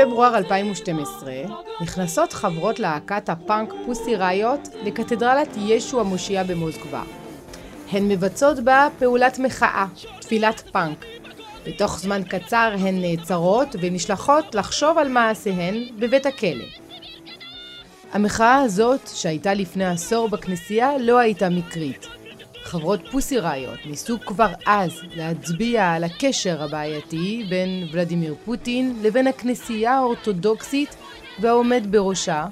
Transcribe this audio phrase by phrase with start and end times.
[0.00, 1.32] בפברואר 2012
[1.80, 7.02] נכנסות חברות להקת הפאנק פוסי ראיות לקתדרלת ישו המושיע במוסקבה.
[7.90, 9.86] הן מבצעות בה פעולת מחאה,
[10.20, 11.04] תפילת פאנק.
[11.66, 16.64] בתוך זמן קצר הן נעצרות ונשלחות לחשוב על מעשיהן בבית הכלא.
[18.12, 22.19] המחאה הזאת, שהייתה לפני עשור בכנסייה, לא הייתה מקרית.
[22.70, 29.94] חברות פוסי ראיות ניסו כבר אז להצביע על הקשר הבעייתי בין ולדימיר פוטין לבין הכנסייה
[29.94, 30.96] האורתודוקסית
[31.40, 32.46] והעומד בראשה,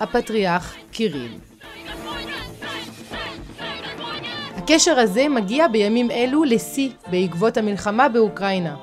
[0.00, 1.38] הפטריארך קיריל.
[4.56, 8.76] הקשר הזה מגיע בימים אלו לשיא בעקבות המלחמה באוקראינה.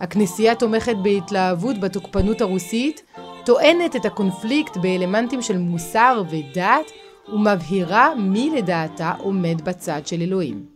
[0.00, 3.02] הכנסייה תומכת בהתלהבות בתוקפנות הרוסית,
[3.44, 6.90] טוענת את הקונפליקט באלמנטים של מוסר ודת,
[7.32, 10.66] ומבהירה מי לדעתה עומד בצד של אלוהים.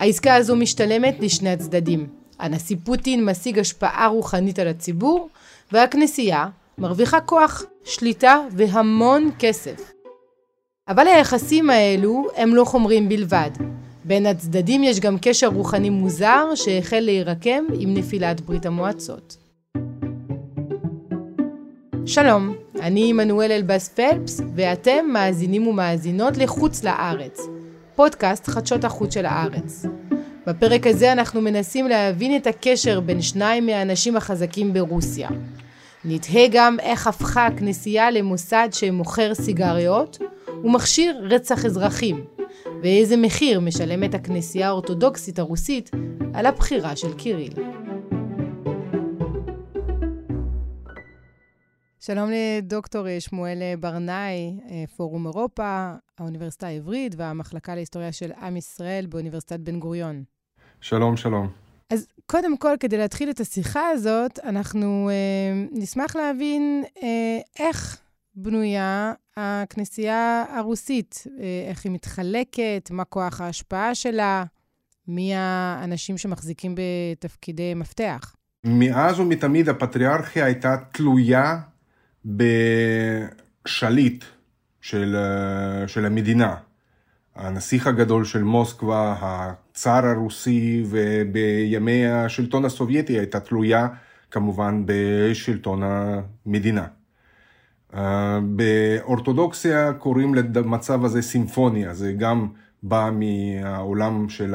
[0.00, 2.06] העסקה הזו משתלמת לשני הצדדים.
[2.38, 5.28] הנשיא פוטין משיג השפעה רוחנית על הציבור,
[5.72, 6.46] והכנסייה
[6.78, 9.92] מרוויחה כוח, שליטה והמון כסף.
[10.88, 13.50] אבל היחסים האלו הם לא חומרים בלבד.
[14.04, 19.45] בין הצדדים יש גם קשר רוחני מוזר שהחל להירקם עם נפילת ברית המועצות.
[22.06, 27.40] שלום, אני עמנואל אלבאס פלפס, ואתם מאזינים ומאזינות לחוץ לארץ,
[27.94, 29.84] פודקאסט חדשות החוץ של הארץ.
[30.46, 35.28] בפרק הזה אנחנו מנסים להבין את הקשר בין שניים מהאנשים החזקים ברוסיה.
[36.04, 40.18] נתהה גם איך הפכה הכנסייה למוסד שמוכר סיגריות
[40.64, 42.24] ומכשיר רצח אזרחים,
[42.82, 45.90] ואיזה מחיר משלמת הכנסייה האורתודוקסית הרוסית
[46.34, 47.52] על הבחירה של קיריל.
[52.06, 54.60] שלום לדוקטור שמואל ברנאי,
[54.96, 60.24] פורום אירופה, האוניברסיטה העברית והמחלקה להיסטוריה של עם ישראל באוניברסיטת בן גוריון.
[60.80, 61.50] שלום, שלום.
[61.90, 68.00] אז קודם כל, כדי להתחיל את השיחה הזאת, אנחנו אה, נשמח להבין אה, איך
[68.34, 74.44] בנויה הכנסייה הרוסית, אה, איך היא מתחלקת, מה כוח ההשפעה שלה,
[75.08, 78.34] מי האנשים שמחזיקים בתפקידי מפתח.
[78.64, 81.60] מאז ומתמיד הפטריארכיה הייתה תלויה
[82.26, 84.24] בשליט
[84.80, 86.54] של, אה, של המדינה.
[87.34, 93.88] הנסיך הגדול של מוסקבה, הצאר הרוסי, ובימי השלטון הסובייטי הייתה תלויה
[94.30, 96.86] כמובן בשלטון המדינה.
[97.94, 102.48] אה, באורתודוקסיה קוראים למצב הזה סימפוניה, זה גם
[102.82, 104.54] בא מהעולם של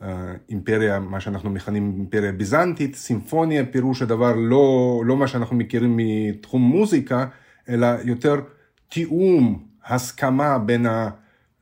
[0.00, 6.62] האימפריה, מה שאנחנו מכנים אימפריה ביזנטית, סימפוניה פירוש הדבר לא, לא מה שאנחנו מכירים מתחום
[6.62, 7.26] מוזיקה,
[7.68, 8.34] אלא יותר
[8.88, 10.86] תיאום, הסכמה בין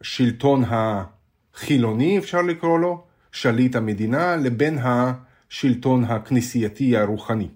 [0.01, 7.49] השלטון החילוני, אפשר לקרוא לו, שליט המדינה, לבין השלטון הכנסייתי הרוחני.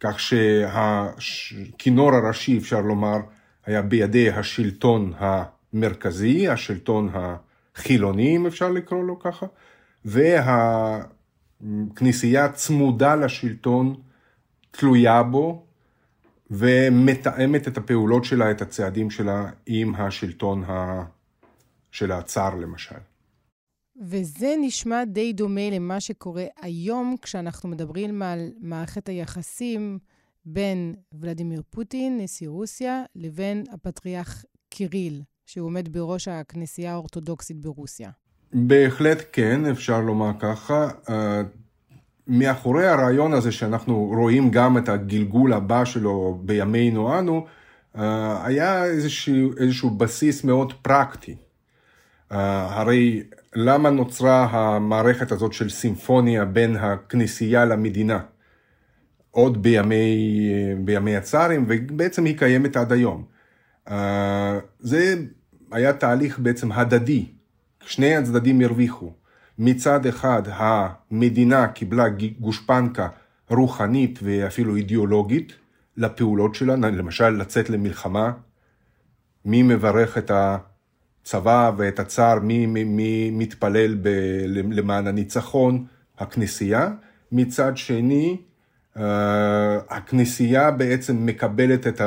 [0.00, 0.20] כך
[1.18, 3.16] שהכינור הראשי, אפשר לומר,
[3.66, 9.46] היה בידי השלטון המרכזי, השלטון החילוני, אם אפשר לקרוא לו ככה,
[10.04, 11.12] והכנסייה
[12.52, 13.94] צמודה לשלטון,
[14.70, 15.64] תלויה בו,
[16.50, 20.64] ומתאמת את הפעולות שלה, את הצעדים שלה, עם השלטון
[21.90, 22.98] של הצאר למשל.
[24.00, 29.98] וזה נשמע די דומה למה שקורה היום כשאנחנו מדברים על מערכת היחסים
[30.44, 38.10] בין ולדימיר פוטין, נשיא רוסיה, לבין הפטריארך קיריל, שהוא עומד בראש הכנסייה האורתודוקסית ברוסיה.
[38.52, 40.88] בהחלט כן, אפשר לומר ככה.
[41.10, 41.42] אה,
[42.26, 47.46] מאחורי הרעיון הזה שאנחנו רואים גם את הגלגול הבא שלו בימינו אנו,
[47.98, 51.36] אה, היה איזשהו, איזשהו בסיס מאוד פרקטי.
[52.32, 53.22] אה, הרי
[53.54, 58.18] למה נוצרה המערכת הזאת של סימפוניה בין הכנסייה למדינה?
[59.30, 60.40] עוד בימי,
[60.84, 63.24] בימי הצארים, ובעצם היא קיימת עד היום.
[64.80, 65.14] זה
[65.72, 67.26] היה תהליך בעצם הדדי,
[67.88, 69.12] שני הצדדים הרוויחו.
[69.58, 72.04] מצד אחד המדינה קיבלה
[72.40, 73.08] גושפנקה
[73.50, 75.52] רוחנית ואפילו אידיאולוגית
[75.96, 78.32] לפעולות שלה, למשל לצאת למלחמה.
[79.44, 80.30] מי מברך את.
[81.28, 84.08] הצבא ואת הצער, מי, מי, מי מתפלל ב,
[84.46, 85.84] למען הניצחון,
[86.18, 86.90] הכנסייה.
[87.32, 88.36] מצד שני,
[88.96, 92.00] אה, הכנסייה בעצם מקבלת את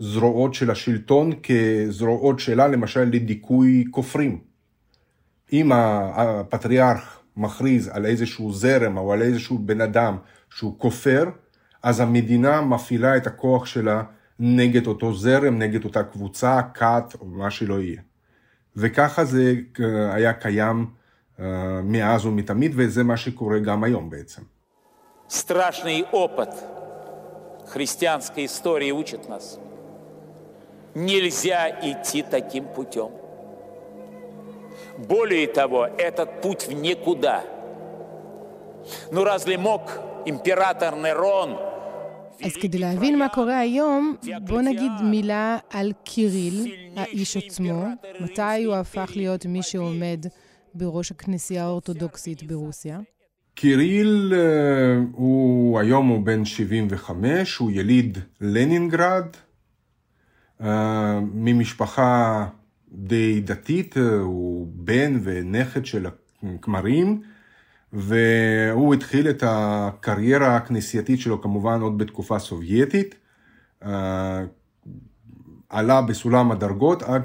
[0.00, 4.38] הזרועות של השלטון כזרועות שלה, למשל לדיכוי כופרים.
[5.53, 10.17] אם הפטריארך מכריז על איזשהו זרם או על איזשהו בן אדם
[10.49, 11.23] שהוא כופר,
[11.83, 14.03] אז המדינה מפעילה את הכוח שלה
[14.39, 18.01] נגד אותו זרם, נגד אותה קבוצה, כת או מה שלא יהיה.
[18.75, 20.85] וככה זה אה, היה קיים
[21.39, 21.45] אה,
[21.83, 24.41] מאז ומתמיד, וזה מה שקורה גם היום בעצם.
[25.29, 26.53] страшный опыт
[27.67, 29.57] христианской истории учит нас.
[30.93, 33.11] Нельзя идти таким путем.
[34.97, 37.43] Более того, этот путь в никуда.
[39.11, 39.81] Ну разве мог
[40.25, 41.55] император Нерон
[42.43, 47.85] אז כדי להבין מה קורה היום, בוא נגיד מילה על קיריל, האיש עצמו,
[48.19, 50.25] מתי הוא הפך להיות מי שעומד
[50.73, 52.99] בראש הכנסייה האורתודוקסית ברוסיה.
[53.55, 54.33] קיריל
[55.11, 59.25] הוא היום הוא בן 75, הוא יליד לנינגרד,
[61.33, 62.45] ממשפחה
[62.92, 66.06] די דתית, הוא בן ונכד של
[66.42, 67.22] הכמרים,
[67.92, 73.14] והוא התחיל את הקריירה הכנסייתית שלו כמובן עוד בתקופה סובייטית.
[75.68, 77.22] עלה בסולם הדרגות עד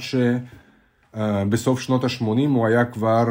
[1.14, 3.26] שבסוף שנות ה-80 הוא היה כבר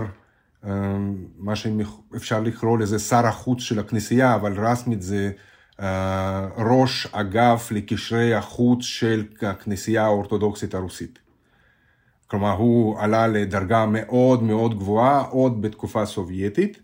[1.38, 5.30] מה שאפשר לקרוא לזה שר החוץ של הכנסייה, אבל רסמית זה
[6.56, 11.18] ראש אגף לקשרי החוץ של הכנסייה האורתודוקסית הרוסית.
[12.30, 16.80] כלומר, הוא עלה לדרגה מאוד מאוד גבוהה עוד בתקופה סובייטית.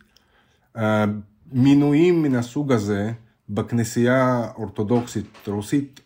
[1.52, 3.12] מינויים מן הסוג הזה
[3.48, 6.00] בכנסייה האורתודוקסית רוסית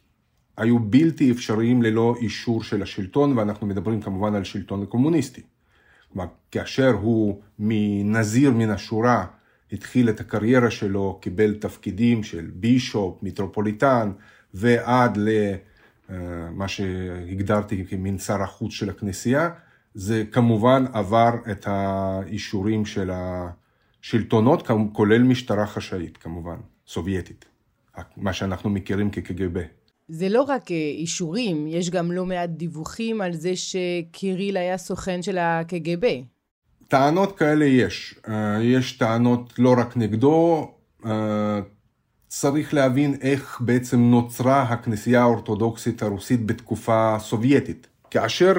[0.56, 5.42] היו בלתי אפשריים ללא אישור של השלטון, ואנחנו מדברים כמובן על שלטון קומוניסטי.
[6.12, 9.24] כלומר, כאשר הוא מנזיר מן השורה,
[9.72, 14.12] התחיל את הקריירה שלו, קיבל תפקידים של בישופ, מיטרופוליטן,
[14.54, 15.18] ועד
[16.10, 19.50] למה שהגדרתי כמין שר החוץ של הכנסייה,
[19.94, 27.44] זה כמובן עבר את האישורים של השלטונות, כולל משטרה חשאית כמובן, סובייטית,
[28.16, 29.60] מה שאנחנו מכירים כקג"ב.
[30.08, 35.38] זה לא רק אישורים, יש גם לא מעט דיווחים על זה שקיריל היה סוכן של
[35.38, 36.06] הקג"ב.
[36.88, 38.20] טענות כאלה יש.
[38.62, 40.70] יש טענות לא רק נגדו,
[42.32, 47.86] צריך להבין איך בעצם נוצרה הכנסייה האורתודוקסית הרוסית בתקופה סובייטית.
[48.10, 48.54] כאשר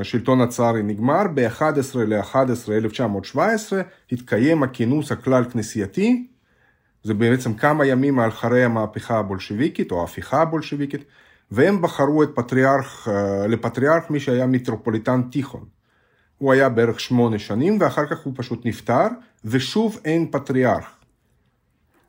[0.00, 6.26] השלטון הצארי נגמר, ב-11 ל-11 1917 התקיים הכינוס הכלל כנסייתי,
[7.02, 11.04] זה בעצם כמה ימים אחרי המהפכה הבולשביקית או ההפיכה הבולשביקית,
[11.50, 13.08] והם בחרו את פטריארך,
[13.48, 15.64] לפטריארך מי שהיה מיטרופוליטן תיכון.
[16.38, 19.06] הוא היה בערך שמונה שנים ואחר כך הוא פשוט נפטר,
[19.44, 20.99] ושוב אין פטריארך.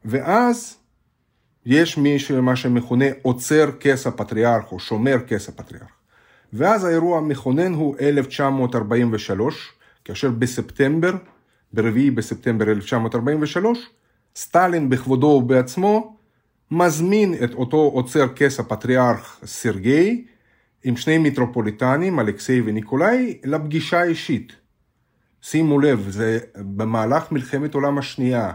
[0.06, 0.78] ואז
[1.66, 5.92] יש מי שמה שמכונה עוצר כס הפטריארך או שומר כס הפטריארך.
[6.54, 9.72] ואז האירוע המכונן הוא 1943,
[10.06, 11.12] כאשר בספטמבר,
[11.74, 13.90] ברביעי בספטמבר 1943,
[14.36, 16.18] סטלין בכבודו ובעצמו
[16.72, 20.26] מזמין את אותו עוצר כס הפטריארך סרגי
[20.84, 24.54] עם שני מיטרופוליטנים, אלכסיי וניקולאי, לפגישה אישית.
[25.42, 28.52] שימו לב, זה במהלך מלחמת עולם השנייה,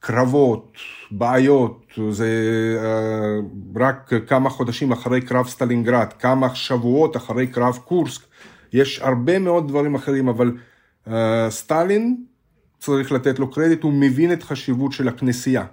[0.00, 0.72] קרבות,
[1.10, 2.28] בעיות, זה
[3.76, 8.20] רק כמה חודשים אחרי קרב סטלינגרד, כמה שבועות אחרי קרב קורסק,
[8.72, 10.56] יש הרבה מאוד דברים אחרים, אבל
[11.48, 12.24] סטלין,
[12.78, 15.64] צריך לתת לו קרדיט, הוא מבין את חשיבות של הכנסייה.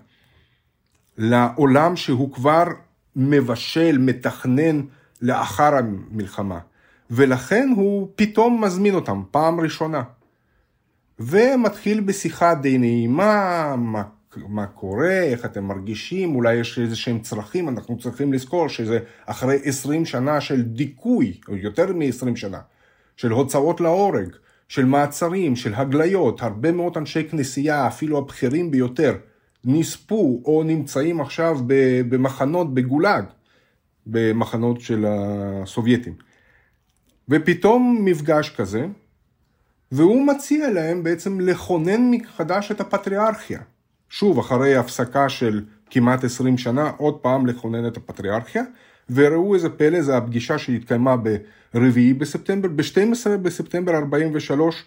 [1.18, 2.63] לעולם שהוא כבר
[3.16, 4.81] מבשל, מתכנן
[5.22, 6.60] לאחר המלחמה,
[7.12, 10.03] ולכן הוא פתאום מזמין אותם, פעם ראשונה.
[11.19, 14.03] ומתחיל בשיחה די נעימה, מה,
[14.48, 19.60] מה קורה, איך אתם מרגישים, אולי יש איזה שהם צרכים, אנחנו צריכים לזכור שזה אחרי
[19.63, 22.60] 20 שנה של דיכוי, או יותר מ-20 שנה,
[23.17, 24.29] של הוצאות להורג,
[24.67, 29.15] של מעצרים, של הגליות, הרבה מאוד אנשי כנסייה, אפילו הבכירים ביותר,
[29.65, 31.57] נספו או נמצאים עכשיו
[32.10, 33.25] במחנות בגולאג.
[34.05, 36.13] במחנות של הסובייטים.
[37.29, 38.88] ופתאום מפגש כזה,
[39.96, 43.60] והוא מציע להם בעצם לכונן מחדש את הפטריארכיה.
[44.10, 48.64] שוב, אחרי הפסקה של כמעט 20 שנה, עוד פעם לכונן את הפטריארכיה,
[49.10, 51.80] וראו איזה פלא, זו הפגישה שהתקיימה ב-4
[52.18, 54.86] בספטמבר, ב-12 בספטמבר 43,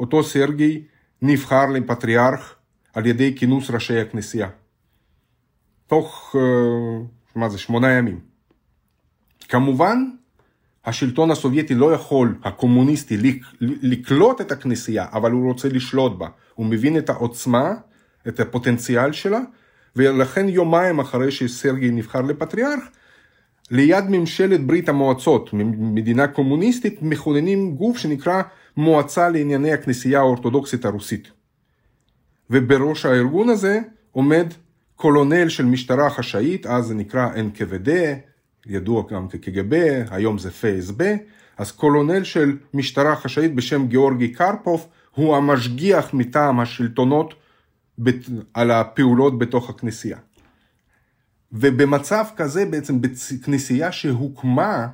[0.00, 0.82] אותו סרגי
[1.22, 2.54] נבחר לפטריארך
[2.94, 4.48] על ידי כינוס ראשי הכנסייה.
[5.86, 8.20] תוך, אה, מה זה, שמונה ימים.
[9.48, 10.10] כמובן,
[10.88, 16.28] השלטון הסובייטי לא יכול, הקומוניסטי, לקלוט את הכנסייה, אבל הוא רוצה לשלוט בה.
[16.54, 17.74] הוא מבין את העוצמה,
[18.28, 19.40] את הפוטנציאל שלה,
[19.96, 22.80] ולכן יומיים אחרי שסרגי נבחר לפטריארך,
[23.70, 28.42] ליד ממשלת ברית המועצות, מדינה קומוניסטית, מכוננים גוף שנקרא
[28.76, 31.30] מועצה לענייני הכנסייה האורתודוקסית הרוסית.
[32.50, 33.80] ובראש הארגון הזה
[34.12, 34.46] עומד
[34.96, 37.90] קולונל של משטרה חשאית, אז זה נקרא NKVD,
[38.68, 41.02] ידוע גם כקג"ב, היום זה פייסב,
[41.58, 47.34] אז קולונל של משטרה חשאית בשם גיאורגי קרפוב הוא המשגיח מטעם השלטונות
[48.54, 50.18] על הפעולות בתוך הכנסייה.
[51.52, 54.88] ובמצב כזה בעצם בכנסייה שהוקמה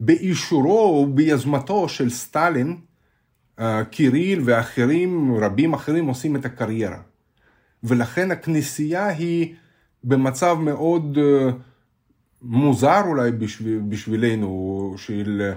[0.00, 2.76] באישורו וביוזמתו של סטלין,
[3.58, 7.00] אה, קיריל ואחרים, רבים אחרים עושים את הקריירה.
[7.84, 9.54] ולכן הכנסייה היא
[10.04, 11.50] במצב מאוד אה,
[12.42, 15.52] מוזר אולי בשביל, בשבילנו, של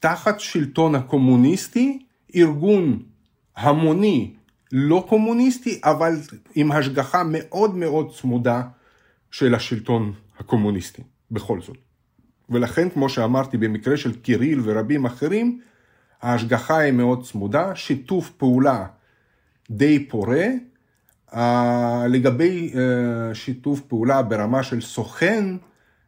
[0.00, 1.98] תחת שלטון הקומוניסטי,
[2.36, 3.02] ארגון
[3.56, 4.34] המוני
[4.72, 6.14] לא קומוניסטי, אבל
[6.54, 8.62] עם השגחה מאוד מאוד צמודה
[9.30, 11.76] של השלטון הקומוניסטי, בכל זאת.
[12.50, 15.60] ולכן, כמו שאמרתי, במקרה של קיריל ורבים אחרים,
[16.22, 18.86] ההשגחה היא מאוד צמודה, שיתוף פעולה
[19.70, 20.46] די פורה.
[21.34, 21.38] Uh,
[22.08, 25.44] לגבי uh, שיתוף פעולה ברמה של סוכן,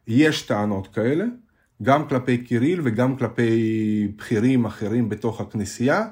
[0.07, 1.25] יש טענות כאלה,
[1.83, 6.05] גם כלפי קיריל וגם כלפי בכירים אחרים בתוך הכנסייה.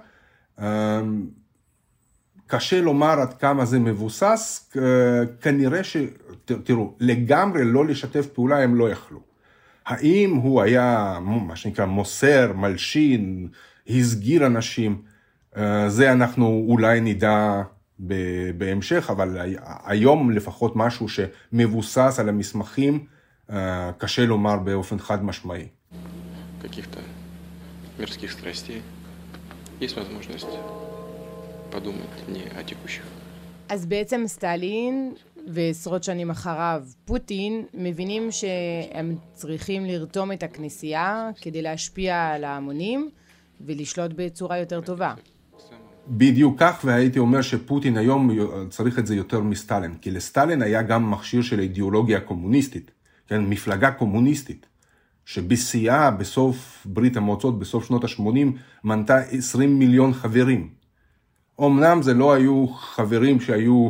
[0.60, 0.64] Uh,
[2.48, 4.74] קשה לומר עד כמה זה מבוסס,
[5.42, 5.98] כנראה ש...
[6.46, 9.20] תראו, לגמרי לא לשתף פעולה הם לא יכלו.
[9.86, 13.48] האם הוא היה, מה שנקרא, מוסר, מלשין,
[13.90, 15.02] הסגיר אנשים,
[15.58, 17.62] אה, זה אנחנו אולי נדע
[18.59, 19.37] בהמשך, אבל
[19.85, 23.07] היום לפחות משהו שמבוסס על המסמכים,
[23.51, 25.67] אה, קשה לומר באופן חד משמעי.
[26.63, 27.01] каких-то
[27.99, 28.83] мирских страстей,
[29.81, 30.55] есть возможность
[31.71, 33.05] подумать не о текущих.
[33.69, 35.15] אז בעצם סטלין
[35.47, 43.11] ועשרות שנים אחריו פוטין מבינים שהם צריכים לרתום את הכנסייה כדי להשפיע על ההמונים
[43.61, 45.15] ולשלוט בצורה יותר טובה.
[46.08, 48.30] בדיוק כך, והייתי אומר שפוטין היום
[48.70, 52.92] צריך את זה יותר מסטלין, כי לסטלין היה גם מכשיר של אידיאולוגיה קומוניסטית,
[53.28, 54.66] כן, מפלגה קומוניסטית,
[55.26, 60.70] שבשיאה בסוף ברית המועצות, בסוף שנות ה-80, מנתה 20 מיליון חברים.
[61.62, 63.90] אמנם זה לא היו חברים שהיו,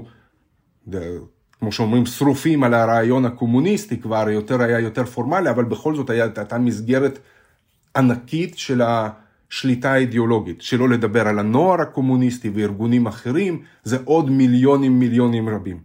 [1.60, 6.58] כמו שאומרים, שרופים על הרעיון הקומוניסטי, כבר יותר היה יותר פורמלי, אבל בכל זאת הייתה
[6.58, 7.20] מסגרת
[7.96, 8.82] ענקית של
[9.56, 15.80] השליטה האידיאולוגית, שלא לדבר על הנוער הקומוניסטי וארגונים אחרים, זה עוד מיליונים מיליונים רבים.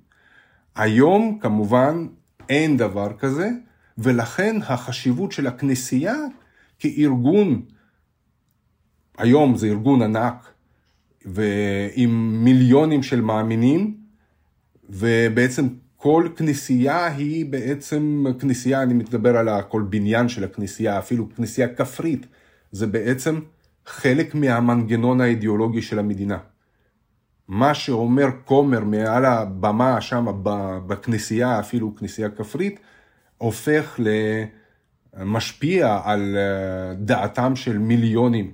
[0.77, 2.07] היום כמובן
[2.49, 3.51] אין דבר כזה,
[3.99, 6.17] ולכן החשיבות של הכנסייה
[6.79, 7.63] כארגון,
[9.19, 10.53] היום זה ארגון ענק,
[11.25, 13.97] ועם מיליונים של מאמינים,
[14.89, 21.75] ובעצם כל כנסייה היא בעצם כנסייה, אני מתגבר על כל בניין של הכנסייה, אפילו כנסייה
[21.75, 22.27] כפרית,
[22.73, 23.41] זה בעצם
[23.91, 26.39] חלק מהמנגנון האידיאולוגי של המדינה.
[27.49, 30.27] מה שאומר כומר מעל הבמה שם
[30.87, 32.81] בכנסייה, אפילו כנסייה כפרית,
[33.39, 34.01] הופך
[35.17, 38.51] למשפיע על אה, דעתם של מיליונים.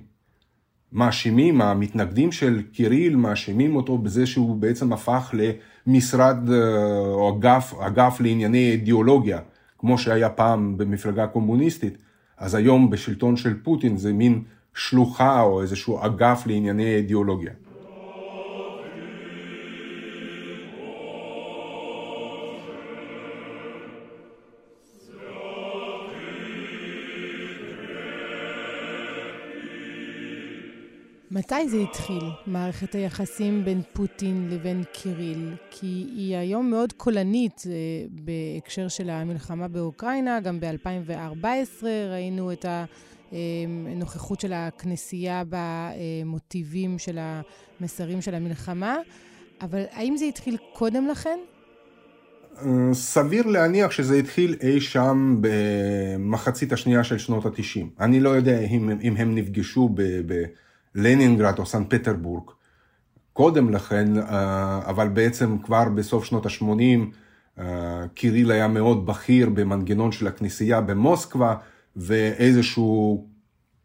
[0.91, 5.33] מאשימים, המתנגדים של קיריל מאשימים אותו בזה שהוא בעצם הפך
[5.87, 6.57] למשרד אה,
[6.97, 9.39] או אגף, אגף לענייני אידיאולוגיה,
[9.77, 11.97] כמו שהיה פעם במפלגה קומוניסטית,
[12.37, 14.43] אז היום בשלטון של פוטין זה מין
[14.77, 17.51] שלוחה או איזשהו אגף לענייני אידיאולוגיה.
[31.31, 35.55] מתי זה התחיל, מערכת היחסים בין פוטין לבין קיריל?
[35.71, 37.71] כי היא היום מאוד קולנית אה,
[38.09, 42.65] בהקשר של המלחמה באוקראינה, גם ב-2014 ראינו את
[43.91, 47.19] הנוכחות של הכנסייה במוטיבים של
[47.81, 48.97] המסרים של המלחמה,
[49.61, 51.39] אבל האם זה התחיל קודם לכן?
[52.61, 57.85] אה, סביר להניח שזה התחיל אי שם במחצית השנייה של שנות ה-90.
[57.99, 60.01] אני לא יודע אם, אם הם נפגשו ב...
[60.01, 60.43] ב
[60.95, 62.43] לנינגרד או סן פטרבורג.
[63.33, 66.99] קודם לכן, אה, אבל בעצם כבר בסוף שנות ה-80,
[67.59, 71.55] אה, קיריל היה מאוד בכיר במנגנון של הכנסייה במוסקבה,
[71.97, 73.27] ואיזשהו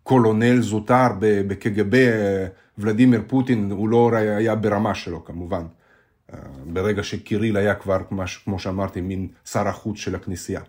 [0.02, 2.46] קולונל זוטר בקג"ב, אה,
[2.78, 5.62] ולדימיר פוטין, הוא לא היה ברמה שלו כמובן.
[6.66, 7.98] ברגע שקיריל היה כבר,
[8.44, 10.60] כמו שאמרתי, מין שר החוץ של הכנסייה.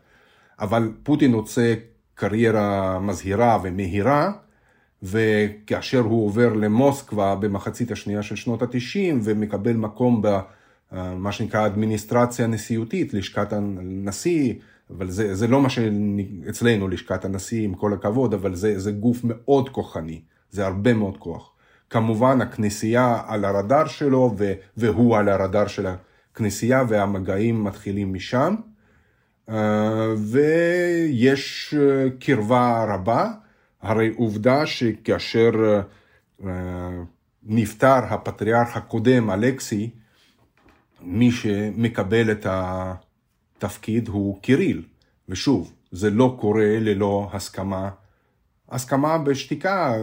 [0.59, 1.73] אבל פוטין רוצה
[2.15, 4.31] קריירה מזהירה ומהירה,
[5.03, 10.21] וכאשר הוא עובר למוסקבה במחצית השנייה של שנות התשעים ומקבל מקום
[10.91, 14.53] במה שנקרא אדמיניסטרציה נשיאותית, לשכת הנשיא,
[14.89, 19.17] אבל זה, זה לא מה שאצלנו לשכת הנשיא, עם כל הכבוד, אבל זה, זה גוף
[19.23, 21.51] מאוד כוחני, זה הרבה מאוד כוח.
[21.89, 24.35] כמובן הכנסייה על הרדאר שלו
[24.77, 25.87] והוא על הרדאר של
[26.31, 28.55] הכנסייה והמגעים מתחילים משם.
[29.49, 33.31] אה, ויש אה, קרבה רבה.
[33.81, 35.51] הרי עובדה שכאשר
[36.45, 36.49] אה,
[37.43, 39.89] נפטר הפטריארך הקודם, אלכסי,
[41.01, 42.45] מי שמקבל את
[43.63, 44.83] תפקיד הוא קיריל.
[45.29, 47.89] ושוב, זה לא קורה ללא הסכמה,
[48.69, 49.93] הסכמה בשתיקה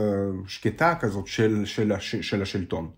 [0.46, 2.90] שקטה כזאת של, של, של, של השלטון.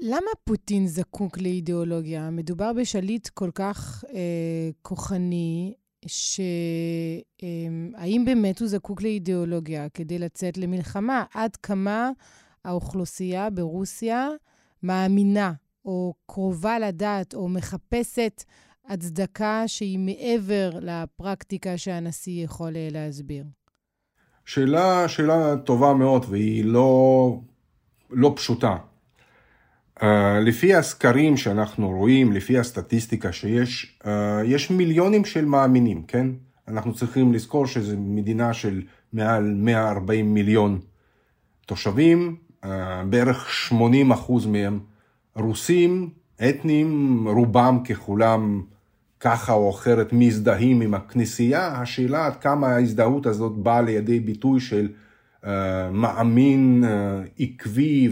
[0.00, 2.30] למה פוטין זקוק לאידיאולוגיה?
[2.30, 5.74] מדובר בשליט כל כך אה, כוחני,
[6.06, 11.24] שהאם אה, באמת הוא זקוק לאידיאולוגיה כדי לצאת למלחמה?
[11.34, 12.10] עד כמה
[12.64, 14.28] האוכלוסייה ברוסיה
[14.82, 15.52] מאמינה
[15.84, 18.44] או קרובה לדעת או מחפשת
[18.88, 23.44] הצדקה שהיא מעבר לפרקטיקה שהנשיא יכול אה, להסביר?
[24.44, 27.40] שאלה, שאלה טובה מאוד והיא לא,
[28.10, 28.76] לא פשוטה.
[30.00, 30.04] Uh,
[30.46, 34.08] לפי הסקרים שאנחנו רואים, לפי הסטטיסטיקה שיש, uh,
[34.44, 36.26] יש מיליונים של מאמינים, כן?
[36.68, 38.82] אנחנו צריכים לזכור שזו מדינה של
[39.12, 40.80] מעל 140 מיליון
[41.66, 42.68] תושבים, uh,
[43.10, 44.80] בערך 80 אחוז מהם
[45.34, 46.10] רוסים,
[46.48, 48.62] אתנים, רובם ככולם
[49.20, 54.88] ככה או אחרת מזדהים עם הכנסייה, השאלה עד כמה ההזדהות הזאת באה לידי ביטוי של
[55.42, 55.46] uh,
[55.92, 58.08] מאמין uh, עקבי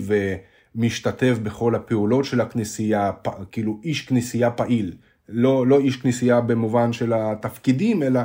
[0.74, 4.96] ומשתתף בכל הפעולות של הכנסייה, פ, כאילו איש כנסייה פעיל,
[5.28, 8.20] לא, לא איש כנסייה במובן של התפקידים, אלא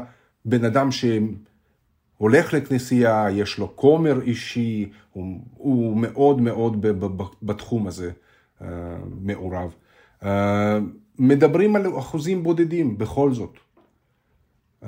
[0.45, 6.85] בן אדם שהולך לכנסייה, יש לו כומר אישי, הוא, הוא מאוד מאוד
[7.41, 8.11] בתחום הזה
[8.61, 8.63] uh,
[9.21, 9.73] מעורב.
[10.23, 10.25] Uh,
[11.19, 13.57] מדברים על אחוזים בודדים בכל זאת.
[14.83, 14.87] Uh,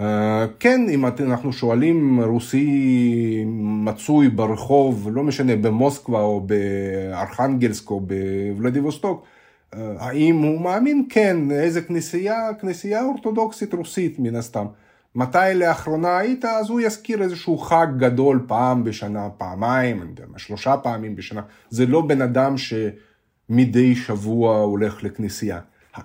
[0.60, 9.77] כן, אם אנחנו שואלים רוסי מצוי ברחוב, לא משנה, במוסקבה או בארכנגלסק או בוולדיבוסטוק, uh,
[9.77, 11.06] האם הוא מאמין?
[11.10, 12.54] כן, איזה כנסייה?
[12.62, 14.65] כנסייה אורתודוקסית רוסית מן הסתם.
[15.15, 16.46] מתי לאחרונה היית?
[16.46, 21.42] אז הוא יזכיר איזשהו חג גדול פעם בשנה, פעמיים, שלושה פעמים בשנה.
[21.70, 22.58] זה לא בן אדם
[23.48, 25.60] שמדי שבוע הולך לכנסייה.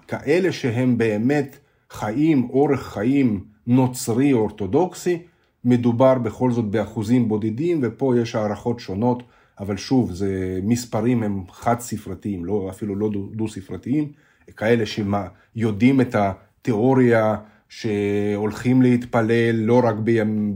[0.08, 1.58] כאלה שהם באמת
[1.90, 5.22] חיים אורח חיים נוצרי אורתודוקסי,
[5.64, 9.22] מדובר בכל זאת באחוזים בודדים, ופה יש הערכות שונות,
[9.60, 14.12] אבל שוב, זה מספרים הם חד ספרתיים, לא, אפילו לא דו ספרתיים,
[14.56, 17.36] כאלה שיודעים את התיאוריה
[17.68, 19.94] שהולכים להתפלל לא רק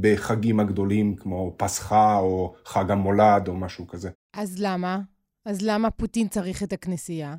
[0.01, 4.11] בחגים הגדולים כמו פסחה או חג המולד או משהו כזה.
[4.37, 4.99] אז למה?
[5.45, 7.37] אז למה פוטין צריך את הכנסייה?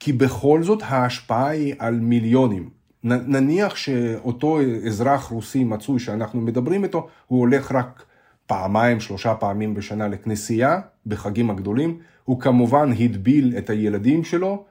[0.00, 2.70] כי בכל זאת ההשפעה היא על מיליונים.
[3.04, 8.04] נניח שאותו אזרח רוסי מצוי שאנחנו מדברים איתו, הוא הולך רק
[8.46, 14.64] פעמיים, שלושה פעמים בשנה לכנסייה, בחגים הגדולים, הוא כמובן הדביל את הילדים שלו,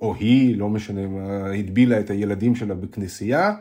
[0.00, 1.00] או היא, לא משנה,
[1.58, 3.54] הדבילה את הילדים שלה בכנסייה,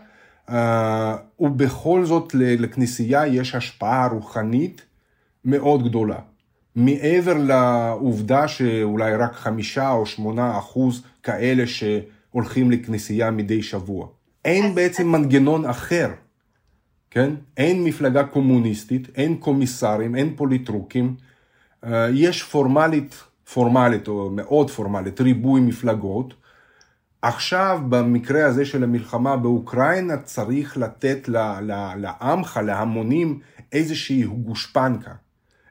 [0.49, 4.86] אה, ובכל זאת לכנסייה יש השפעה רוחנית
[5.45, 6.19] מאוד גדולה.
[6.75, 14.07] מעבר לעובדה שאולי רק חמישה או שמונה אחוז כאלה שהולכים לכנסייה מדי שבוע.
[14.45, 16.10] אין בעצם מנגנון אחר,
[17.12, 17.34] כן?
[17.57, 21.15] אין מפלגה קומוניסטית, אין קומיסרים, אין פוליטרוקים.
[21.86, 26.34] אה, יש פורמלית, פורמלית או מאוד פורמלית, ריבוי מפלגות.
[27.21, 31.29] עכשיו, במקרה הזה של המלחמה באוקראינה, צריך לתת
[31.97, 33.39] לעמך, להמונים,
[33.71, 35.12] איזושהי גושפנקה.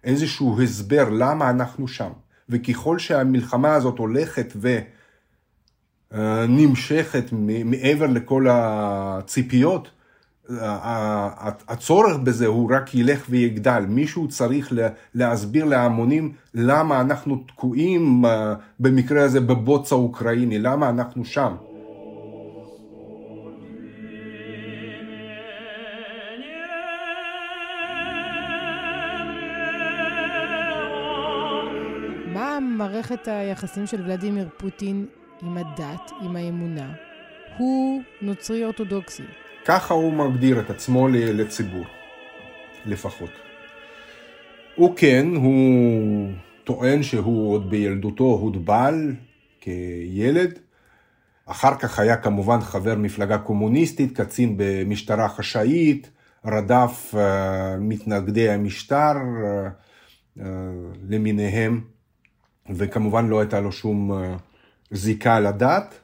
[0.04, 2.10] איזשהו הסבר למה אנחנו שם.
[2.48, 4.52] וככל שהמלחמה הזאת הולכת
[6.12, 7.24] ונמשכת
[7.64, 9.90] מעבר לכל הציפיות,
[11.68, 13.84] הצורך בזה הוא רק ילך ויגדל.
[13.88, 14.72] מישהו צריך
[15.14, 18.24] להסביר להמונים למה אנחנו תקועים
[18.80, 21.54] במקרה הזה בבוץ האוקראיני, למה אנחנו שם.
[33.10, 35.06] מערכת היחסים של ולדימיר פוטין
[35.42, 36.92] עם הדת, עם האמונה,
[37.58, 39.22] הוא נוצרי אורתודוקסי.
[39.64, 41.84] ככה הוא מגדיר את עצמו לציבור,
[42.86, 43.30] לפחות.
[44.74, 46.30] הוא כן, הוא
[46.64, 49.14] טוען שהוא עוד בילדותו הוטבל
[49.60, 50.58] כילד.
[51.46, 56.10] אחר כך היה כמובן חבר מפלגה קומוניסטית, קצין במשטרה חשאית,
[56.46, 57.16] רדף uh,
[57.80, 60.42] מתנגדי המשטר uh, uh,
[61.08, 61.80] למיניהם.
[62.74, 64.36] וכמובן לא הייתה לו שום אה,
[64.90, 66.00] זיקה לדת.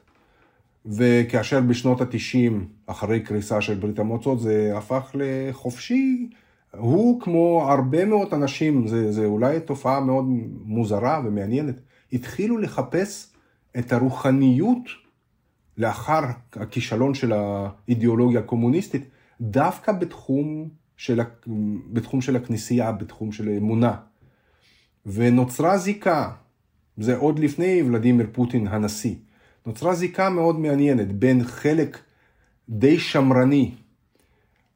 [0.87, 6.29] וכאשר בשנות התשעים, אחרי קריסה של ברית המועצות, זה הפך לחופשי,
[6.77, 10.25] הוא כמו הרבה מאוד אנשים, זה, זה אולי תופעה מאוד
[10.65, 11.75] מוזרה ומעניינת,
[12.13, 13.33] התחילו לחפש
[13.79, 14.89] את הרוחניות
[15.77, 16.21] לאחר
[16.53, 19.09] הכישלון של האידיאולוגיה הקומוניסטית,
[19.41, 21.21] דווקא בתחום של,
[21.93, 23.95] בתחום של הכנסייה, בתחום של אמונה.
[25.05, 26.31] ונוצרה זיקה
[26.97, 29.15] זה עוד לפני ולדימיר פוטין הנשיא.
[29.65, 31.97] נוצרה זיקה מאוד מעניינת בין חלק
[32.69, 33.71] די שמרני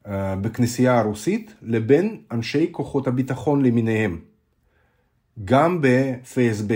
[0.06, 4.20] אה, בכנסייה הרוסית לבין אנשי כוחות הביטחון למיניהם.
[5.44, 6.74] גם בפסב,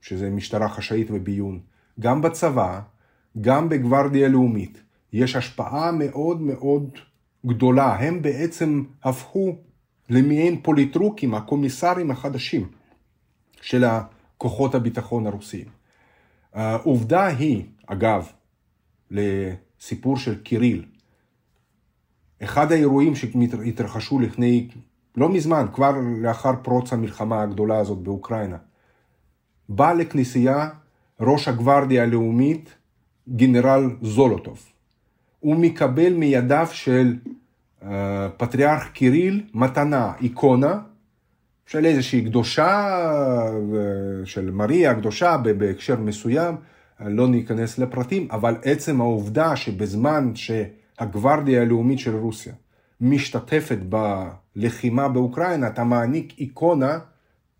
[0.00, 1.60] שזה משטרה חשאית וביון,
[2.00, 2.80] גם בצבא,
[3.40, 4.82] גם בגוורדיה לאומית,
[5.12, 6.90] יש השפעה מאוד מאוד
[7.46, 7.94] גדולה.
[7.94, 9.56] הם בעצם הפכו
[10.10, 12.68] למעין פוליטרוקים, הקומיסרים החדשים
[13.60, 13.84] של
[14.38, 15.66] כוחות הביטחון הרוסיים.
[16.54, 18.28] העובדה היא, אגב,
[19.10, 20.84] לסיפור של קיריל,
[22.42, 24.68] אחד האירועים שהתרחשו לפני,
[25.16, 28.56] לא מזמן, כבר לאחר פרוץ המלחמה הגדולה הזאת באוקראינה,
[29.68, 30.68] בא לכנסייה
[31.20, 32.74] ראש הגוורדיה הלאומית,
[33.28, 34.66] גנרל זולוטוב.
[35.40, 37.16] הוא מקבל מידיו של
[37.80, 37.84] uh,
[38.36, 40.80] פטריארך קיריל מתנה, איקונה,
[41.66, 42.96] של איזושהי קדושה,
[44.24, 46.56] של מריה הקדושה בהקשר מסוים,
[47.00, 52.52] לא ניכנס לפרטים, אבל עצם העובדה שבזמן שהגוורדיה הלאומית של רוסיה
[53.00, 53.78] משתתפת
[54.56, 56.98] בלחימה באוקראינה, אתה מעניק איקונה,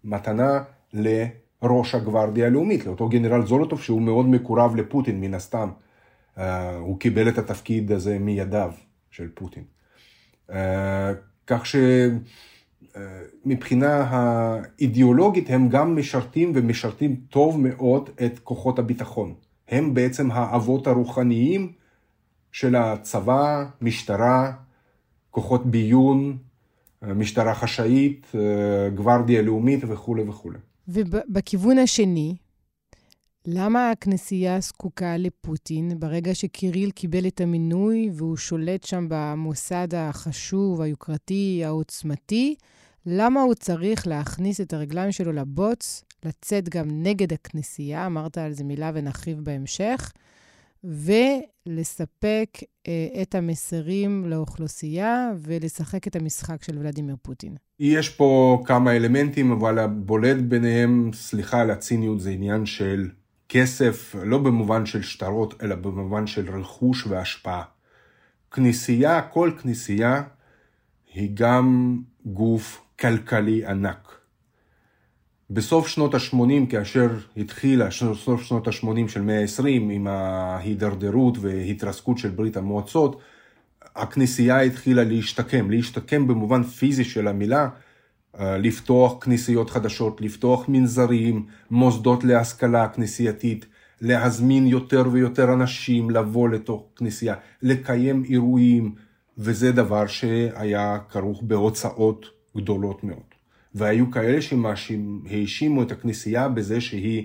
[0.04, 5.68] מתנה לראש הגוורדיה הלאומית, לאותו גנרל זולוטוב שהוא מאוד מקורב לפוטין מן הסתם.
[6.38, 8.72] אה, הוא קיבל את התפקיד הזה מידיו
[9.10, 9.64] של פוטין.
[10.50, 11.12] אה,
[11.46, 11.76] כך ש...
[13.44, 19.34] מבחינה האידיאולוגית הם גם משרתים ומשרתים טוב מאוד את כוחות הביטחון.
[19.68, 21.72] הם בעצם האבות הרוחניים
[22.52, 24.52] של הצבא, משטרה,
[25.30, 26.36] כוחות ביון,
[27.02, 28.32] משטרה חשאית,
[28.94, 30.58] גוורדיה לאומית וכולי וכולי.
[30.88, 32.36] ובכיוון השני,
[33.48, 41.62] למה הכנסייה זקוקה לפוטין ברגע שקיריל קיבל את המינוי והוא שולט שם במוסד החשוב, היוקרתי,
[41.64, 42.54] העוצמתי?
[43.06, 48.64] למה הוא צריך להכניס את הרגליים שלו לבוץ, לצאת גם נגד הכנסייה, אמרת על זה
[48.64, 50.12] מילה ונרחיב בהמשך,
[50.84, 52.48] ולספק
[52.88, 57.54] אה, את המסרים לאוכלוסייה ולשחק את המשחק של ולדימיר פוטין.
[57.80, 63.08] יש פה כמה אלמנטים, אבל הבולט ביניהם, סליחה על הציניות, זה עניין של
[63.48, 67.62] כסף, לא במובן של שטרות, אלא במובן של רכוש והשפעה.
[68.50, 70.22] כנסייה, כל כנסייה,
[71.14, 74.12] היא גם גוף כלכלי ענק.
[75.50, 82.30] בסוף שנות ה-80, כאשר התחילה, סוף שנות ה-80 של מאה ה-20, עם ההידרדרות והתרסקות של
[82.30, 83.20] ברית המועצות,
[83.96, 87.68] הכנסייה התחילה להשתקם, להשתקם במובן פיזי של המילה,
[88.40, 93.66] לפתוח כנסיות חדשות, לפתוח מנזרים, מוסדות להשכלה כנסייתית,
[94.00, 98.94] להזמין יותר ויותר אנשים לבוא לתוך כנסייה, לקיים אירועים,
[99.38, 103.36] וזה דבר שהיה כרוך בהוצאות גדולות מאוד.
[103.74, 107.24] והיו כאלה שהאשימו את הכנסייה בזה שהיא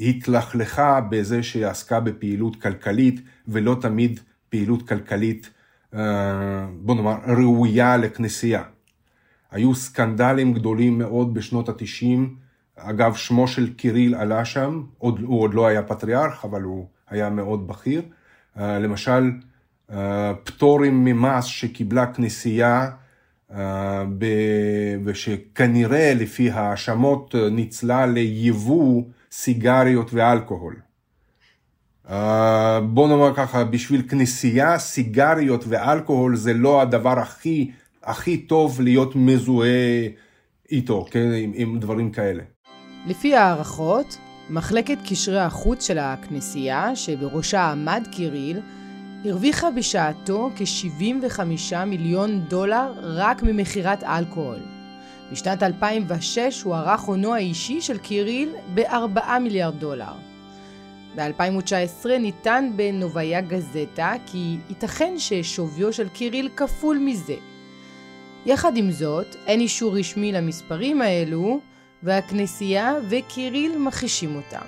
[0.00, 5.50] התלכלכה בזה שהיא עסקה בפעילות כלכלית, ולא תמיד פעילות כלכלית,
[5.94, 8.62] אה, בוא נאמר, ראויה לכנסייה.
[9.50, 12.36] היו סקנדלים גדולים מאוד בשנות התשעים,
[12.76, 17.30] אגב, שמו של קיריל עלה שם, עוד, הוא עוד לא היה פטריארך, אבל הוא היה
[17.30, 18.02] מאוד בכיר.
[18.58, 19.30] אה, למשל,
[19.92, 22.90] אה, פטורים ממס שקיבלה כנסייה
[23.54, 24.04] אה,
[25.04, 30.76] ושכנראה לפי האשמות ניצלה ליבוא סיגריות ואלכוהול.
[32.10, 37.70] אה, בוא נאמר ככה, בשביל כנסייה סיגריות ואלכוהול זה לא הדבר הכי,
[38.08, 40.08] הכי טוב להיות מזוהה
[40.70, 42.42] איתו, כן, עם, עם דברים כאלה.
[43.06, 44.18] לפי הערכות,
[44.50, 48.60] מחלקת קשרי החוץ של הכנסייה, שבראשה עמד קיריל,
[49.24, 51.40] הרוויחה בשעתו כ-75
[51.86, 54.58] מיליון דולר רק ממכירת אלכוהול.
[55.32, 60.12] בשנת 2006 הוערך הונו האישי של קיריל ב-4 מיליארד דולר.
[61.16, 67.34] ב-2019 ניתן בנוביה גזטה כי ייתכן ששוויו של קיריל כפול מזה.
[68.46, 71.60] יחד עם זאת, אין אישור רשמי למספרים האלו,
[72.02, 74.66] והכנסייה וקיריל מכחישים אותם.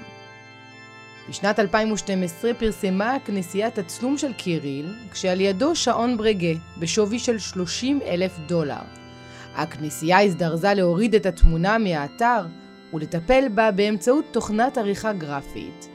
[1.28, 8.38] בשנת 2012 פרסמה הכנסייה תצלום של קיריל, כשעל ידו שעון ברגה, בשווי של 30 אלף
[8.46, 8.82] דולר.
[9.54, 12.46] הכנסייה הזדרזה להוריד את התמונה מהאתר
[12.94, 15.88] ולטפל בה באמצעות תוכנת עריכה גרפית.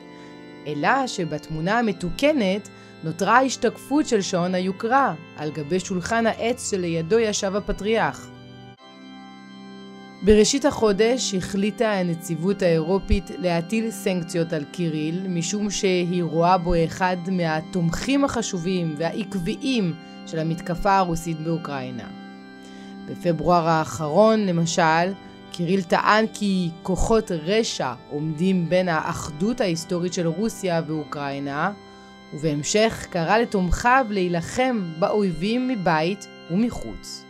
[0.68, 2.70] אלא שבתמונה המתוקנת
[3.06, 8.28] נותרה השתקפות של שעון היוקרה, על גבי שולחן העץ שלידו ישב הפטריארך.
[10.24, 18.24] בראשית החודש החליטה הנציבות האירופית להטיל סנקציות על קיריל, משום שהיא רואה בו אחד מהתומכים
[18.24, 19.94] החשובים והעקביים
[20.28, 22.08] של המתקפה הרוסית באוקראינה.
[23.10, 25.14] בפברואר האחרון, למשל,
[25.52, 31.72] קיריל טען כי כוחות רשע עומדים בין האחדות ההיסטורית של רוסיה ואוקראינה,
[32.36, 37.26] ובהמשך קרא לתומכיו להילחם באויבים מבית ומחוץ.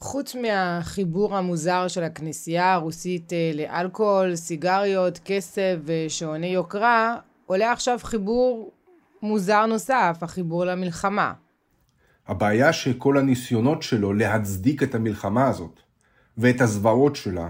[0.00, 8.72] חוץ מהחיבור המוזר של הכנסייה הרוסית אה, לאלכוהול, סיגריות, כסף ושעוני יוקרה, עולה עכשיו חיבור
[9.22, 11.32] מוזר נוסף, החיבור למלחמה.
[12.26, 15.80] הבעיה שכל הניסיונות שלו להצדיק את המלחמה הזאת
[16.38, 17.48] ואת הזוועות שלה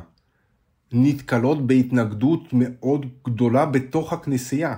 [0.92, 4.74] נתקלות בהתנגדות מאוד גדולה בתוך הכנסייה.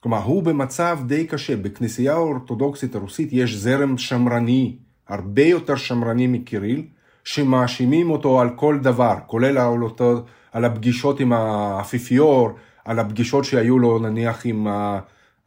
[0.00, 1.56] כלומר, הוא במצב די קשה.
[1.56, 4.76] בכנסייה האורתודוקסית הרוסית יש זרם שמרני,
[5.08, 6.86] הרבה יותר שמרני מקיריל,
[7.24, 12.50] שמאשימים אותו על כל דבר, כולל על, אותו, על הפגישות עם האפיפיור,
[12.84, 14.66] על הפגישות שהיו לו נניח עם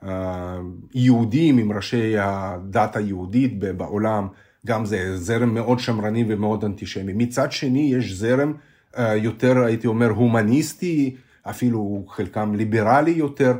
[0.01, 4.27] היהודים, עם ראשי הדת היהודית בעולם,
[4.65, 7.13] גם זה זרם מאוד שמרני ומאוד אנטישמי.
[7.15, 8.53] מצד שני, יש זרם
[8.97, 11.15] אה, יותר, הייתי אומר, הומניסטי,
[11.49, 13.53] אפילו חלקם ליברלי יותר,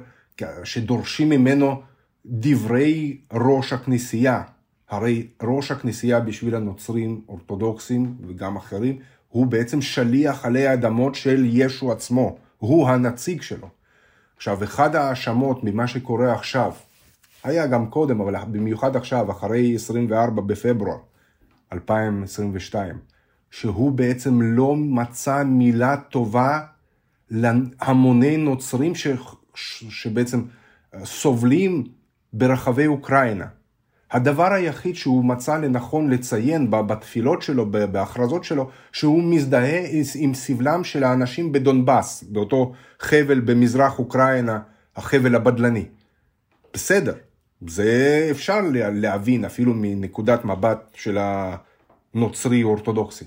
[0.64, 1.82] שדורשים ממנו
[2.26, 4.44] דברי ראש הכנסייה.
[4.90, 11.92] הרי ראש הכנסייה בשביל הנוצרים אורתודוקסים וגם אחרים, הוא בעצם שליח עלי האדמות של ישו
[11.92, 13.68] עצמו, הוא הנציג שלו.
[14.38, 16.72] עכשיו, אחד ההאשמות ממה שקורה עכשיו,
[17.44, 20.98] היה גם קודם, אבל במיוחד עכשיו, אחרי 24 בפברואר
[21.74, 22.96] 2022,
[23.52, 26.60] שהוא בעצם לא מצא מילה טובה
[27.30, 29.08] להמוני נוצרים ש,
[29.56, 30.42] שבעצם
[30.96, 31.84] אה, סובלים
[32.34, 33.46] ברחבי אוקראינה.
[34.12, 39.82] הדבר היחיד שהוא מצא לנכון לציין בתפילות שלו, בהכרזות שלו, שהוא מזדהה
[40.16, 44.60] עם סבלם של האנשים בדונבאס, באותו חבל במזרח אוקראינה,
[44.96, 45.86] החבל הבדלני.
[46.74, 47.14] בסדר,
[47.68, 51.18] זה אפשר להבין אפילו מנקודת מבט של
[52.14, 53.26] הנוצרי אורתודוקסי.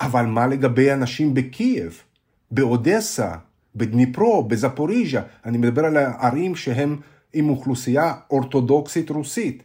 [0.00, 2.02] אבל מה לגבי אנשים בקייב,
[2.50, 3.34] באודסה,
[3.76, 5.22] בדניפרו, בזפוריז'ה?
[5.44, 6.96] אני מדבר על הערים שהם
[7.32, 9.62] עם אוכלוסייה אורתודוקסית רוסית.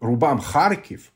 [0.00, 1.10] רובם, חרקיב.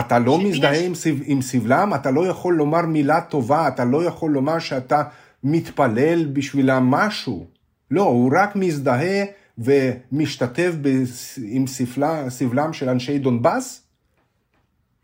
[0.00, 4.04] אתה לא מזדהה עם, סב, עם סבלם, אתה לא יכול לומר מילה טובה, אתה לא
[4.04, 5.02] יכול לומר שאתה
[5.44, 7.46] מתפלל בשבילם משהו.
[7.90, 9.24] לא, הוא רק מזדהה
[9.58, 10.72] ומשתתף
[11.42, 13.82] עם סבלה, סבלם של אנשי דונבאס.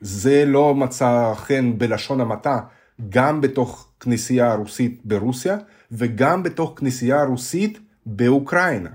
[0.01, 2.61] זה לא מצא חן בלשון המעטה,
[3.10, 5.58] גם בתוך כנסייה הרוסית ברוסיה,
[5.92, 8.90] וגם בתוך כנסייה הרוסית באוקראינה.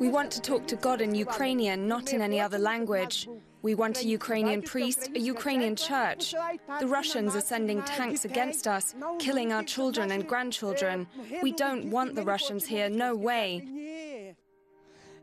[0.00, 3.28] We want to talk to God in Ukrainian, not in any other language.
[3.62, 6.34] We want a Ukrainian priest, a Ukrainian church.
[6.80, 11.06] The Russians are sending tanks against us, killing our children and grandchildren.
[11.42, 13.48] We don't want the Russians here, no way.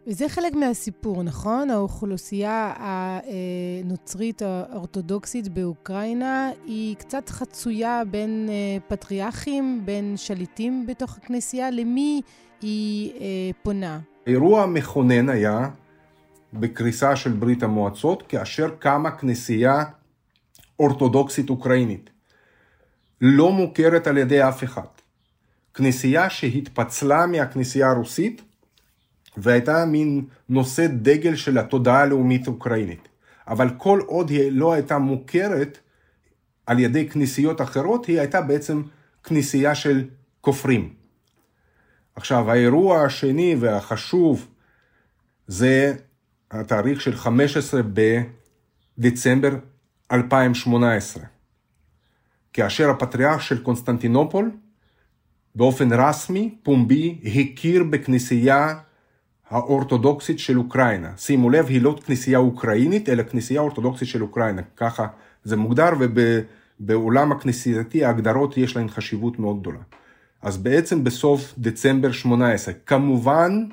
[0.07, 1.71] וזה חלק מהסיפור, נכון?
[1.71, 8.49] האוכלוסייה הנוצרית האורתודוקסית באוקראינה היא קצת חצויה בין
[8.89, 11.71] פטריארכים, בין שליטים בתוך הכנסייה.
[11.71, 12.21] למי
[12.63, 13.13] היא
[13.63, 14.01] פונה?
[14.27, 15.69] האירוע המכונן היה
[16.53, 19.85] בקריסה של ברית המועצות, כאשר קמה כנסייה
[20.79, 22.11] אורתודוקסית אוקראינית,
[23.21, 24.83] לא מוכרת על ידי אף אחד.
[25.75, 28.43] כנסייה שהתפצלה מהכנסייה הרוסית,
[29.37, 33.09] והייתה מין נושא דגל של התודעה הלאומית האוקראינית.
[33.49, 35.79] אבל כל עוד היא לא הייתה מוכרת
[36.67, 38.83] על ידי כנסיות אחרות, היא הייתה בעצם
[39.25, 40.05] כנסייה של
[40.41, 40.95] כופרים.
[42.17, 44.49] עכשיו, האירוע השני והחשוב
[45.47, 45.95] זה
[46.51, 47.81] התאריך של 15
[48.99, 49.51] בדצמבר
[50.13, 51.25] 2018,
[52.53, 54.51] כאשר הפטריארך של קונסטנטינופול
[55.55, 58.75] באופן רסמי, פומבי, הכיר בכנסייה
[59.51, 61.11] האורתודוקסית של אוקראינה.
[61.17, 64.63] שימו לב, היא לא כנסייה אוקראינית, אלא כנסייה אורתודוקסית של אוקראינה.
[64.77, 65.07] ככה
[65.45, 69.79] זה מוגדר, ובעולם הכנסייתי ההגדרות יש להן חשיבות מאוד גדולה.
[70.43, 73.65] אז בעצם בסוף דצמבר 18, כמובן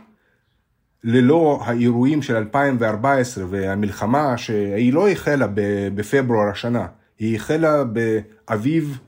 [1.04, 5.48] ללא האירועים של 2014 והמלחמה שהיא לא החלה
[5.96, 6.86] בפברואר השנה,
[7.20, 9.00] היא החלה באביב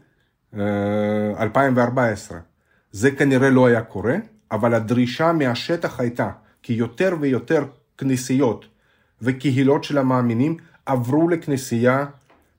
[1.39, 2.37] 2014.
[2.37, 2.43] אה,
[2.91, 4.15] זה כנראה לא היה קורה,
[4.51, 6.29] אבל הדרישה מהשטח הייתה
[6.63, 7.65] כי יותר ויותר
[7.97, 8.65] כנסיות
[9.21, 12.05] וקהילות של המאמינים עברו לכנסייה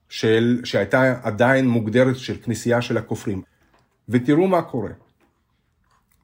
[0.09, 3.41] של, שהייתה עדיין מוגדרת של כנסייה של הכופרים.
[4.09, 4.91] ותראו מה קורה.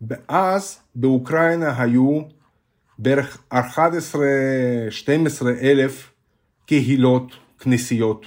[0.01, 2.21] ואז באוקראינה היו
[2.99, 3.55] בערך 11-12
[5.61, 6.11] אלף
[6.65, 8.25] קהילות, כנסיות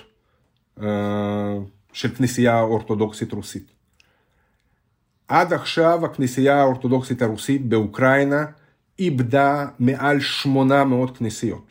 [0.83, 1.59] אה,
[1.93, 3.73] של כנסייה אורתודוקסית רוסית.
[5.29, 8.45] עד עכשיו הכנסייה האורתודוקסית הרוסית באוקראינה
[8.99, 11.67] איבדה מעל 800 כנסיות,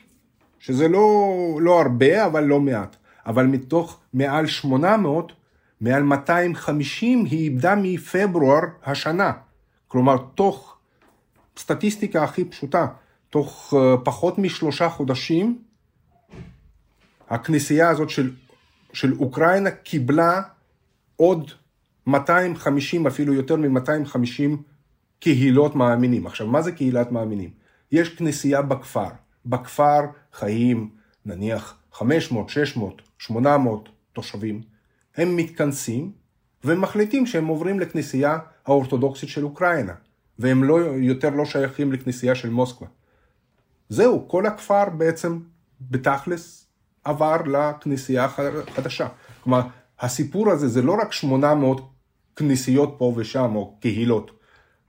[0.59, 2.95] שזה לא, לא הרבה, אבל לא מעט.
[3.25, 5.31] אבל מתוך מעל 800,
[5.81, 9.31] מעל 250 היא איבדה מפברואר השנה.
[9.87, 10.77] כלומר, תוך
[11.57, 12.87] סטטיסטיקה הכי פשוטה,
[13.29, 15.61] תוך אה, פחות משלושה חודשים,
[17.29, 18.31] הכנסייה הזאת של,
[18.93, 20.41] של אוקראינה קיבלה
[21.15, 21.51] עוד
[22.07, 24.57] 250, אפילו יותר מ-250
[25.23, 26.27] קהילות מאמינים.
[26.27, 27.49] עכשיו, מה זה קהילת מאמינים?
[27.91, 29.07] יש כנסייה בכפר.
[29.45, 29.99] בכפר
[30.33, 30.89] חיים
[31.25, 34.61] נניח 500, 600, 800 תושבים.
[35.17, 36.11] הם מתכנסים
[36.63, 39.93] ומחליטים שהם עוברים לכנסייה האורתודוקסית של אוקראינה,
[40.39, 42.87] והם לא, יותר לא שייכים לכנסייה של מוסקבה.
[43.89, 45.39] זהו, כל הכפר בעצם
[45.81, 46.67] בתכלס
[47.03, 49.07] עבר לכנסייה החדשה.
[49.43, 49.61] כלומר,
[49.99, 51.89] הסיפור הזה זה לא רק 800
[52.35, 54.31] כנסיות פה ושם, או קהילות,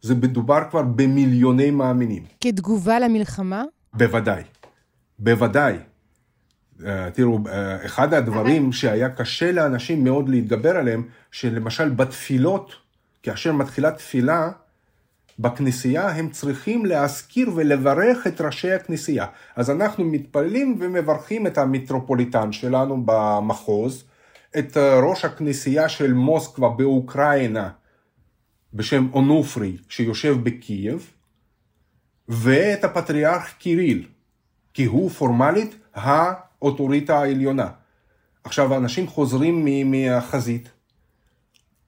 [0.05, 2.23] זה מדובר כבר במיליוני מאמינים.
[2.41, 3.63] כתגובה למלחמה?
[3.95, 4.43] בוודאי,
[5.19, 5.77] בוודאי.
[6.87, 12.73] אה, תראו, אה, אחד הדברים שהיה קשה לאנשים מאוד להתגבר עליהם, שלמשל בתפילות,
[13.23, 14.51] כאשר מתחילה תפילה,
[15.39, 19.27] בכנסייה הם צריכים להזכיר ולברך את ראשי הכנסייה.
[19.57, 24.05] אז אנחנו מתפללים ומברכים את המטרופוליטן שלנו במחוז,
[24.59, 27.71] את ראש הכנסייה של מוסקבה באוקראינה
[28.75, 31.11] בשם אונופרי שיושב בקייב,
[32.29, 34.07] ואת הפטריארך קיריל,
[34.75, 37.69] כי הוא פורמלית האוטוריטה העליונה.
[38.45, 40.69] עכשיו, אנשים חוזרים מהחזית,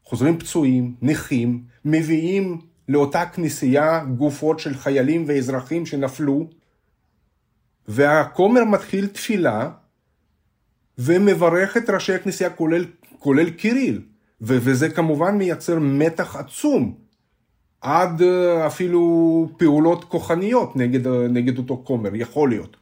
[0.04, 6.50] חוזרים פצועים, נכים, מביאים לאותה כנסייה גופות של חיילים ואזרחים שנפלו,
[7.88, 9.70] והכומר מתחיל תפילה
[10.98, 12.84] ומברך את ראשי הכנסייה כולל,
[13.18, 14.02] כולל קיריל,
[14.40, 16.94] ו- וזה כמובן מייצר מתח עצום,
[17.80, 22.76] עד אה, אפילו פעולות כוחניות נגד, נגד אותו כומר, יכול להיות.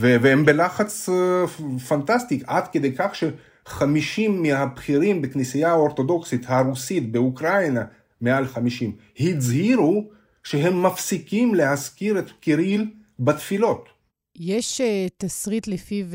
[0.00, 1.46] ו- והם בלחץ אה,
[1.88, 7.84] פנטסטי, עד כדי כך שחמישים מהבכירים בכנסייה האורתודוקסית הרוסית באוקראינה,
[8.20, 10.04] מעל חמישים, הצהירו
[10.44, 13.88] שהם מפסיקים להזכיר את קיריל בתפילות.
[14.36, 14.80] יש
[15.16, 16.06] תסריט לפיו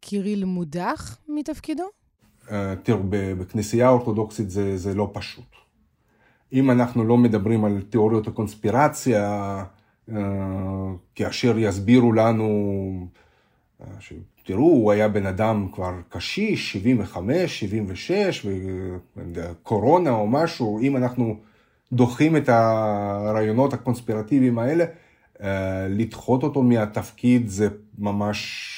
[0.00, 1.97] קיריל מודח מתפקידו?
[2.82, 5.44] תראו, בכנסייה האורתודוקסית זה, זה לא פשוט.
[6.52, 9.64] אם אנחנו לא מדברים על תיאוריות הקונספירציה,
[10.10, 10.12] uh,
[11.14, 13.06] כאשר יסבירו לנו,
[13.80, 13.84] uh,
[14.44, 18.46] תראו, הוא היה בן אדם כבר קשיש, 75, 76,
[19.34, 21.36] וקורונה או משהו, אם אנחנו
[21.92, 24.84] דוחים את הרעיונות הקונספירטיביים האלה,
[25.42, 28.74] אה, לדחות אותו מהתפקיד זה ממש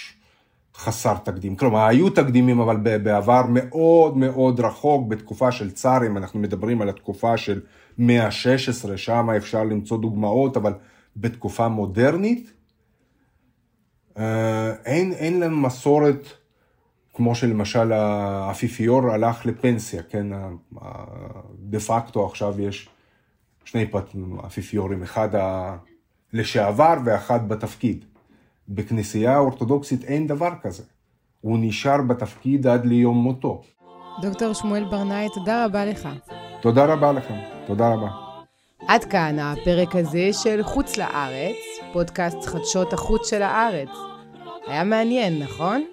[0.80, 1.56] חסר תקדים.
[1.56, 7.36] כלומר, היו תקדימים, אבל בעבר מאוד מאוד רחוק, בתקופה של צארים, אנחנו מדברים על התקופה
[7.36, 7.60] של
[7.98, 10.72] מאה ה-16, שם אפשר למצוא דוגמאות, אבל
[11.16, 12.52] בתקופה מודרנית,
[14.18, 16.26] אה, אין, אין להם מסורת,
[17.14, 20.26] כמו שלמשל האפיפיור הלך לפנסיה, כן,
[21.58, 22.88] דה פקטו עכשיו יש
[23.64, 23.86] שני
[24.46, 25.28] אפיפיורים, אחד
[26.32, 28.04] לשעבר ואחת בתפקיד.
[28.70, 30.82] בכנסייה האורתודוקסית אין דבר כזה.
[31.40, 33.62] הוא נשאר בתפקיד עד ליום מותו.
[34.22, 36.08] דוקטור שמואל ברנאי, תודה רבה לך.
[36.60, 37.34] תודה רבה לכם,
[37.66, 38.08] תודה רבה.
[38.88, 41.56] עד כאן הפרק הזה של חוץ לארץ,
[41.92, 43.88] פודקאסט חדשות החוץ של הארץ.
[44.66, 45.84] היה מעניין, נכון?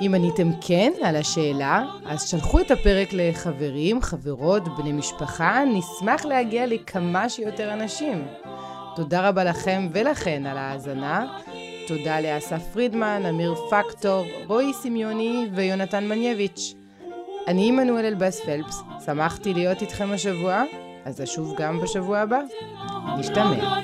[0.00, 6.66] אם עניתם כן על השאלה, אז שלחו את הפרק לחברים, חברות, בני משפחה, נשמח להגיע
[6.66, 8.26] לכמה שיותר אנשים.
[8.96, 11.38] תודה רבה לכם ולכן על ההאזנה.
[11.86, 16.74] תודה לאסף פרידמן, אמיר פקטור, רועי סמיוני ויונתן מנייביץ'.
[17.46, 20.62] אני עמנואל אלבאס פלפס, שמחתי להיות איתכם השבוע,
[21.04, 22.40] אז אשוב גם בשבוע הבא.
[23.18, 23.80] נשתמע.